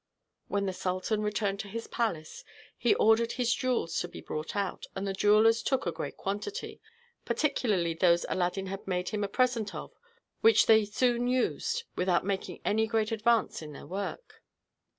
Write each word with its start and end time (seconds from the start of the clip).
When 0.47 0.65
the 0.65 0.73
sultan 0.73 1.21
returned 1.21 1.59
to 1.59 1.67
his 1.67 1.85
palace, 1.85 2.43
he 2.75 2.95
ordered 2.95 3.33
his 3.33 3.53
jewels 3.53 3.99
to 3.99 4.07
be 4.07 4.19
brought 4.19 4.55
out, 4.55 4.87
and 4.95 5.05
the 5.07 5.13
jewellers 5.13 5.61
took 5.61 5.85
a 5.85 5.91
great 5.91 6.17
quantity, 6.17 6.81
particularly 7.23 7.93
those 7.93 8.25
Aladdin 8.27 8.65
had 8.65 8.87
made 8.87 9.09
him 9.09 9.23
a 9.23 9.27
present 9.27 9.75
of, 9.75 9.93
which 10.39 10.65
they 10.65 10.85
soon 10.85 11.27
used, 11.27 11.83
without 11.95 12.25
making 12.25 12.61
any 12.65 12.87
great 12.87 13.11
advance 13.11 13.61
in 13.61 13.73
their 13.73 13.85
work. 13.85 14.41